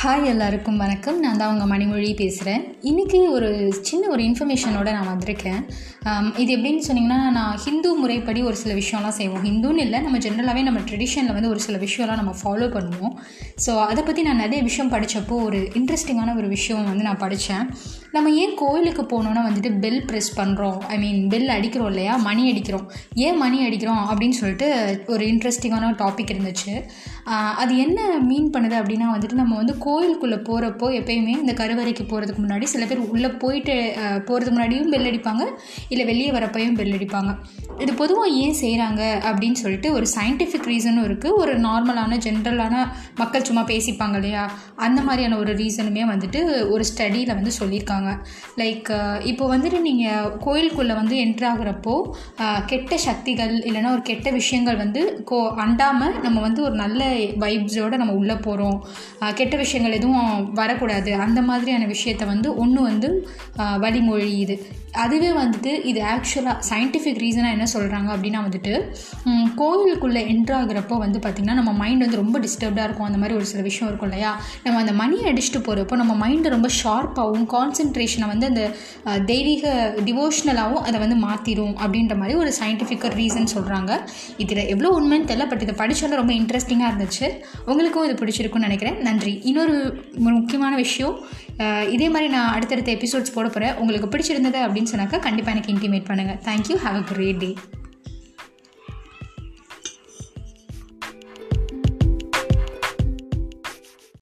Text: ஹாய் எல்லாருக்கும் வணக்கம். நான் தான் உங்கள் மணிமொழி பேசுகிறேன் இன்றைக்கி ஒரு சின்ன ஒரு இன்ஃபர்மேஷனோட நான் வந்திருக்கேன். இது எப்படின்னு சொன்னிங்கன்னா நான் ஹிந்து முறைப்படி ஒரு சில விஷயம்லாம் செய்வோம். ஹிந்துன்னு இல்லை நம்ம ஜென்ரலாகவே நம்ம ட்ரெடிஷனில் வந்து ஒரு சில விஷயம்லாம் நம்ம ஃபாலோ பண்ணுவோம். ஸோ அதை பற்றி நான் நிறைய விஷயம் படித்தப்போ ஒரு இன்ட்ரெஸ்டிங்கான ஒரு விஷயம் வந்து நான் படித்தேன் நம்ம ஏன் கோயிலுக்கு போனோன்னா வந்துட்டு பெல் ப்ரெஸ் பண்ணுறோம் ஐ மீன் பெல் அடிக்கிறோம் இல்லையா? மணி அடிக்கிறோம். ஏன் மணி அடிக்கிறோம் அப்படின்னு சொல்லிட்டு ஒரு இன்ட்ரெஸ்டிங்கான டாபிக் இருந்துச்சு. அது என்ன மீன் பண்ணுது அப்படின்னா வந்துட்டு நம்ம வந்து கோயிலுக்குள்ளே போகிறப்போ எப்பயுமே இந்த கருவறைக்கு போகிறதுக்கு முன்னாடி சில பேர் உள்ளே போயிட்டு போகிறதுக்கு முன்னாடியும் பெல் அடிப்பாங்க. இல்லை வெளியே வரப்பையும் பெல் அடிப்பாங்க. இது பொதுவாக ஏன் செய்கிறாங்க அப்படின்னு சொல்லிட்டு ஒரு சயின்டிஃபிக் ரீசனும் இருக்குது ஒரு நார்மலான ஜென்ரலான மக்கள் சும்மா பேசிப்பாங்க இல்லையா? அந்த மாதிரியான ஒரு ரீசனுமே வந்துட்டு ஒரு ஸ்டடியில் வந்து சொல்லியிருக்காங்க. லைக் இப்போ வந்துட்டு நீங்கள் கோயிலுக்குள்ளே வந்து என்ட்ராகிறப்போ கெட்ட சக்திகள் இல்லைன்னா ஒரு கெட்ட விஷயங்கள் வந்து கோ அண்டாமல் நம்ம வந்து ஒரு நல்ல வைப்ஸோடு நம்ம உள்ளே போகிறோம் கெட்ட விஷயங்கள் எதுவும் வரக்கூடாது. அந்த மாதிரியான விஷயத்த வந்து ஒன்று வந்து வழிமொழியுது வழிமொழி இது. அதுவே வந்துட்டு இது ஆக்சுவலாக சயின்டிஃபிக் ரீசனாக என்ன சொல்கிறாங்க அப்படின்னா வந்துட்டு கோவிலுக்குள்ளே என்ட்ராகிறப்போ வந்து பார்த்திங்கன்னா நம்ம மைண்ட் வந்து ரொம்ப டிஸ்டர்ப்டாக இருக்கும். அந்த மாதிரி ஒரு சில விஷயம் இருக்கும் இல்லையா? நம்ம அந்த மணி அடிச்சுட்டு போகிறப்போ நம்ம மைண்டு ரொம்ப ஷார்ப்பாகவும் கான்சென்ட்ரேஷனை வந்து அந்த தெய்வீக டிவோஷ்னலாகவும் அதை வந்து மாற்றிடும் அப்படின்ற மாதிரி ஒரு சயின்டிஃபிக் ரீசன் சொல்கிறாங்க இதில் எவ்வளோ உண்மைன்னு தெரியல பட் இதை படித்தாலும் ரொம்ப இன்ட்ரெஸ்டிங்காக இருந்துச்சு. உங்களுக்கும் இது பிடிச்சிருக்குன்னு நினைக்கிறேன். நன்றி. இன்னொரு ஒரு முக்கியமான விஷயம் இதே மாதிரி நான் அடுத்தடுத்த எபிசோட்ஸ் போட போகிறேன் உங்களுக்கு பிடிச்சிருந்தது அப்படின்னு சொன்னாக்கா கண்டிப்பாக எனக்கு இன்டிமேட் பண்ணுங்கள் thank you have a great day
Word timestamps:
ஹாய் 0.00 0.30
எல்லாருக்கும் 0.30 0.80
வணக்கம். 0.82 1.18
நான் 1.24 1.38
தான் 1.40 1.52
உங்கள் 1.52 1.70
மணிமொழி 1.70 2.08
பேசுகிறேன் 2.20 2.62
இன்றைக்கி 2.88 3.18
ஒரு 3.36 3.48
சின்ன 3.88 4.08
ஒரு 4.14 4.22
இன்ஃபர்மேஷனோட 4.28 4.88
நான் 4.96 5.08
வந்திருக்கேன். 5.12 5.60
இது 6.42 6.50
எப்படின்னு 6.56 6.86
சொன்னிங்கன்னா 6.86 7.20
நான் 7.36 7.54
ஹிந்து 7.62 7.90
முறைப்படி 8.00 8.40
ஒரு 8.48 8.56
சில 8.62 8.72
விஷயம்லாம் 8.80 9.16
செய்வோம். 9.18 9.44
ஹிந்துன்னு 9.46 9.84
இல்லை 9.86 9.98
நம்ம 10.06 10.18
ஜென்ரலாகவே 10.26 10.62
நம்ம 10.68 10.80
ட்ரெடிஷனில் 10.88 11.36
வந்து 11.36 11.52
ஒரு 11.52 11.60
சில 11.66 11.78
விஷயம்லாம் 11.84 12.20
நம்ம 12.22 12.34
ஃபாலோ 12.40 12.66
பண்ணுவோம். 12.76 13.14
ஸோ 13.64 13.72
அதை 13.90 14.02
பற்றி 14.08 14.24
நான் 14.28 14.42
நிறைய 14.44 14.60
விஷயம் 14.68 14.92
படித்தப்போ 14.94 15.38
ஒரு 15.46 15.60
இன்ட்ரெஸ்டிங்கான 15.80 16.34
ஒரு 16.42 16.50
விஷயம் 16.56 16.90
வந்து 16.90 17.08
நான் 17.08 17.22
படித்தேன் 17.24 17.64
நம்ம 18.16 18.30
ஏன் 18.42 18.54
கோயிலுக்கு 18.60 19.02
போனோன்னா 19.14 19.40
வந்துட்டு 19.48 19.72
பெல் 19.86 20.02
ப்ரெஸ் 20.10 20.30
பண்ணுறோம் 20.40 20.78
ஐ 20.92 20.98
மீன் 21.02 21.18
பெல் 21.32 21.50
அடிக்கிறோம் 21.56 21.90
இல்லையா? 21.92 22.14
மணி 22.28 22.44
அடிக்கிறோம். 22.52 22.86
ஏன் 23.26 23.40
மணி 23.44 23.58
அடிக்கிறோம் 23.66 24.04
அப்படின்னு 24.10 24.38
சொல்லிட்டு 24.42 24.68
ஒரு 25.14 25.24
இன்ட்ரெஸ்டிங்கான 25.32 25.90
டாபிக் 26.04 26.32
இருந்துச்சு. 26.36 26.74
அது 27.62 27.72
என்ன 27.86 28.00
மீன் 28.30 28.52
பண்ணுது 28.54 28.76
அப்படின்னா 28.82 29.08
வந்துட்டு 29.16 29.42
நம்ம 29.42 29.56
வந்து 29.62 29.74
கோயிலுக்குள்ளே 29.86 30.38
போகிறப்போ 30.48 30.86
எப்பயுமே 31.00 31.34
இந்த 31.42 31.52
கருவறைக்கு 31.60 32.04
போகிறதுக்கு 32.10 32.42
முன்னாடி 32.44 32.66
சில 32.74 32.84
பேர் 32.90 33.02
உள்ளே 33.14 33.30
போயிட்டு 33.42 33.74
போகிறதுக்கு 34.28 34.56
முன்னாடியும் 34.56 34.92
பெல் 34.94 35.08
அடிப்பாங்க. 35.10 35.44
இல்லை 35.92 36.04
வெளியே 36.10 36.30
வரப்பையும் 36.36 36.76
பெல் 36.80 36.94
அடிப்பாங்க. 36.98 37.32
இது 37.82 37.92
பொதுவாக 38.00 38.28
ஏன் 38.42 38.56
செய்கிறாங்க 38.62 39.02
அப்படின்னு 39.28 39.58
சொல்லிட்டு 39.62 39.88
ஒரு 39.96 40.06
சயின்டிஃபிக் 40.16 40.68
ரீசனும் 40.72 41.06
இருக்குது 41.08 41.36
ஒரு 41.42 41.52
நார்மலான 41.66 42.18
ஜென்ரலான 42.26 42.74
மக்கள் 43.20 43.46
சும்மா 43.48 43.62
பேசிப்பாங்க 43.72 44.16
இல்லையா? 44.20 44.44
அந்த 44.86 45.00
மாதிரியான 45.08 45.38
ஒரு 45.42 45.52
ரீசனுமே 45.60 46.04
வந்துட்டு 46.12 46.40
ஒரு 46.74 46.84
ஸ்டடியில் 46.90 47.34
வந்து 47.38 47.52
சொல்லியிருக்காங்க. 47.60 48.10
லைக் 48.62 48.90
இப்போ 49.32 49.44
வந்துட்டு 49.54 49.80
நீங்கள் 49.88 50.30
கோயிலுக்குள்ளே 50.46 50.96
வந்து 51.00 51.16
என்ட்ராகிறப்போ 51.24 51.96
கெட்ட 52.72 52.98
சக்திகள் 53.06 53.54
இல்லைன்னா 53.68 53.92
ஒரு 53.96 54.04
கெட்ட 54.10 54.30
விஷயங்கள் 54.40 54.80
வந்து 54.84 55.02
கோ 55.30 55.40
அண்டாமல் 55.64 56.14
நம்ம 56.24 56.38
வந்து 56.46 56.60
ஒரு 56.68 56.76
நல்ல 56.82 57.02
வைப்ஸோடு 57.44 58.00
நம்ம 58.02 58.14
உள்ளே 58.20 58.36
போகிறோம் 58.46 58.78
கெட்ட 59.40 59.54
விஷயங்கள் 59.76 59.98
எதுவும் 60.00 60.52
வரக்கூடாது. 60.60 61.10
அந்த 61.24 61.40
மாதிரியான 61.48 61.86
விஷயத்த 61.94 62.24
வந்து 62.32 62.48
ஒன்று 62.62 62.80
வந்து 62.90 63.08
வழிமொழியுது 63.82 63.94
வழிமொழி 63.96 64.32
இது. 64.44 64.54
அதுவே 65.04 65.28
வந்துட்டு 65.38 65.70
இது 65.90 66.00
ஆக்சுவலாக 66.12 66.62
சயின்டிஃபிக் 66.68 67.18
ரீசனாக 67.22 67.54
என்ன 67.56 67.66
சொல்கிறாங்க 67.72 68.08
அப்படின்னா 68.14 68.40
வந்துட்டு 68.46 68.72
கோவிலுக்குள்ளே 69.60 70.20
என்ட்ராகிறப்போ 70.32 70.96
வந்து 71.02 71.18
பார்த்திங்கன்னா 71.24 71.56
நம்ம 71.58 71.72
மைண்ட் 71.80 72.02
வந்து 72.04 72.20
ரொம்ப 72.22 72.36
டிஸ்டர்ப்டாக 72.44 72.86
இருக்கும். 72.88 73.08
அந்த 73.08 73.18
மாதிரி 73.22 73.36
ஒரு 73.38 73.46
சில 73.50 73.62
விஷயம் 73.68 73.88
இருக்கும் 73.90 74.10
இல்லையா? 74.10 74.30
நம்ம 74.64 74.80
அந்த 74.84 74.94
மணி 75.00 75.16
அடிச்சுட்டு 75.30 75.60
போகிறப்போ 75.66 75.98
நம்ம 76.02 76.14
மைண்டு 76.22 76.54
ரொம்ப 76.56 76.70
ஷார்ப்பாகவும் 76.80 77.46
கான்சென்ட்ரேஷனை 77.54 78.28
வந்து 78.32 78.48
அந்த 78.52 78.62
தெய்வீக 79.32 79.74
டிவோஷ்னலாகவும் 80.08 80.86
அதை 80.90 81.00
வந்து 81.04 81.18
மாற்றிடும் 81.26 81.76
அப்படின்ற 81.84 82.16
மாதிரி 82.22 82.36
ஒரு 82.44 82.52
சயின்டிஃபிக் 82.60 83.06
ரீசன் 83.20 83.52
சொல்கிறாங்க 83.56 83.92
இதில் 84.44 84.62
எவ்வளோ 84.74 84.92
உண்மைன்னு 85.00 85.28
தெரியல 85.32 85.48
பட் 85.52 85.64
இதை 85.66 85.76
படித்தாலும் 85.82 86.20
ரொம்ப 86.22 86.34
இன்ட்ரெஸ்டிங்காக 86.40 86.90
இருந்துச்சு. 86.92 87.28
உங்களுக்கும் 87.70 88.06
இது 88.08 88.16
பிடிச்சிருக்குன்னு 88.22 88.68
நினைக்கிறேன். 88.68 88.98
நன்றி. 89.08 89.34
இன்னொரு 89.50 89.65
ஒரு 89.66 90.34
முக்கியமான 90.34 90.74
விஷயம் 90.76 91.16
இதே 91.90 92.08
மாதிரி 92.08 92.28
நான் 92.30 92.52
அடுத்தடுத்த 92.52 92.90
எபிசோட்ஸ் 92.92 93.34
போட 93.34 93.46
போகிறேன் 93.48 93.76
உங்களுக்கு 93.76 94.10
பிடிச்சிருந்தது 94.12 94.60
அப்படின்னு 94.66 94.92
சொன்னாக்கா 94.92 95.18
கண்டிப்பாக 95.18 95.56
எனக்கு 95.56 95.74
இன்டிமேட் 95.74 96.08
பண்ணுங்கள் 96.10 96.40
thank you 96.44 96.78
have 96.84 96.98
a 97.02 97.04
great 97.12 97.38
day 97.38 97.50